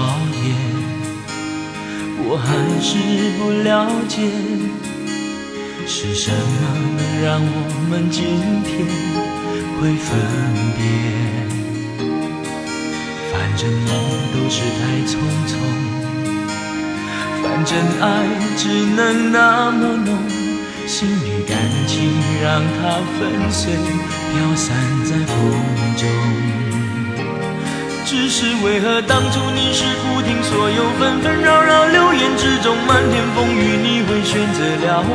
[0.00, 0.56] 少年，
[2.24, 2.48] 我还
[2.80, 2.88] 是
[3.36, 3.68] 不了
[4.08, 4.16] 解，
[5.86, 6.60] 是什么
[6.96, 8.24] 能让我们今
[8.64, 8.70] 天
[9.76, 10.08] 会分
[10.78, 10.80] 别？
[13.30, 13.92] 反正梦
[14.32, 15.12] 都是太匆
[15.50, 15.52] 匆，
[17.42, 18.08] 反正爱
[18.56, 18.62] 只
[18.96, 20.08] 能那么浓。
[20.86, 22.10] 心与感情
[22.42, 23.20] 让它粉
[23.52, 23.70] 碎，
[24.32, 24.66] 飘散
[25.04, 25.36] 在风
[25.98, 26.08] 中。
[28.10, 35.14] 只是为何当初你是不听所有纷纷扰扰流言之中漫天风雨，你会选择了我？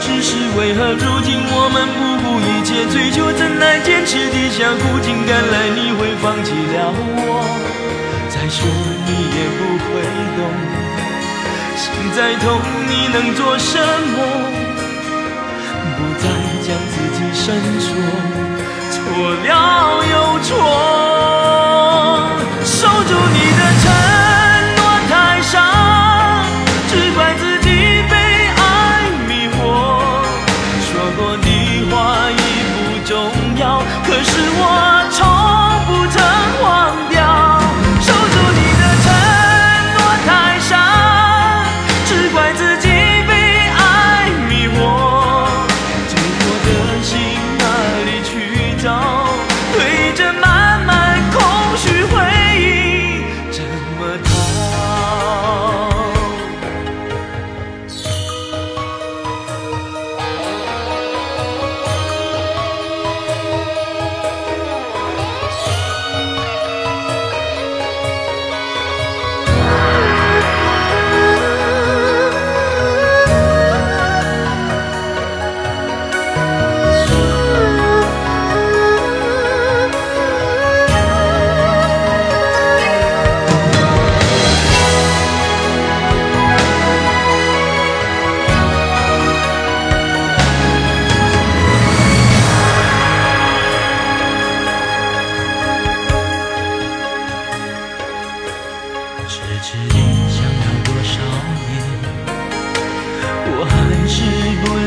[0.00, 7.44] 只是为何如今我们不顾一切追求，真爱坚持地下苦尽甘来，你会放弃了我？
[8.30, 8.64] 再说
[9.04, 10.00] 你也不会
[10.40, 10.40] 懂，
[11.76, 12.56] 心再痛
[12.88, 13.76] 你能做什
[14.16, 14.69] 么？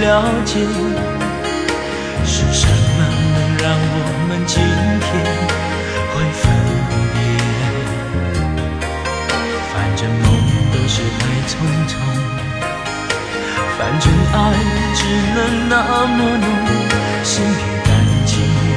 [0.04, 0.60] 了解，
[2.26, 3.00] 是什么
[3.34, 3.98] 能让我
[4.28, 5.08] 们今天
[6.12, 6.44] 会分
[7.14, 7.16] 别？
[9.72, 10.26] 反正梦
[10.74, 11.52] 都是太匆
[11.88, 11.92] 匆，
[13.78, 14.04] 反正
[14.34, 14.36] 爱
[14.94, 15.00] 只
[15.36, 15.38] 能
[15.70, 15.72] 那
[16.06, 16.46] 么浓，
[17.24, 17.90] 心与感
[18.26, 18.32] 情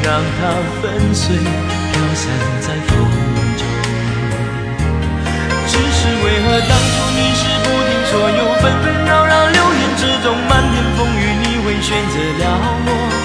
[0.05, 0.07] 让
[0.39, 0.41] 它
[0.81, 2.23] 粉碎，飘散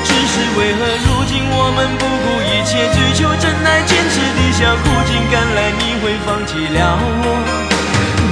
[0.03, 6.77] 只是为何如今我们不顾一切追求真爱，坚持地下苦尽甘来，你会放弃了
[7.23, 7.25] 我？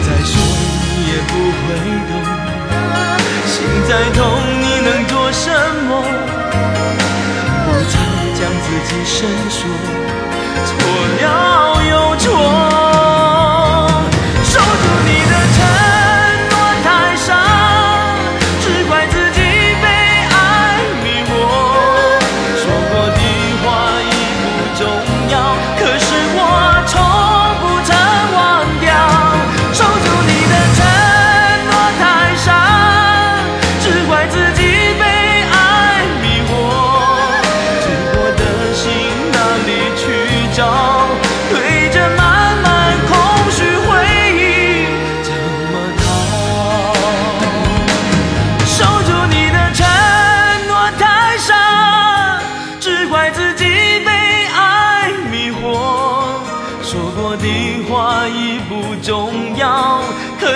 [0.06, 0.32] 再说
[0.96, 1.66] 你也不会
[2.10, 2.12] 懂，
[3.48, 3.56] 心
[3.88, 4.20] 再痛
[4.62, 5.46] 你能做什
[5.88, 5.92] 么？
[7.66, 7.96] 不再
[8.38, 9.16] 将自己深
[9.50, 9.60] 锁，
[10.66, 10.70] 错
[11.22, 11.29] 了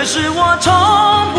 [0.06, 1.33] 是我从